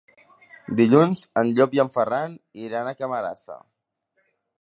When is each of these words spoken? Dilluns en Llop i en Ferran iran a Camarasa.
Dilluns 0.77 1.21
en 1.41 1.51
Llop 1.59 1.75
i 1.77 1.81
en 1.83 1.91
Ferran 1.97 2.33
iran 2.69 2.89
a 2.89 2.95
Camarasa. 3.03 3.59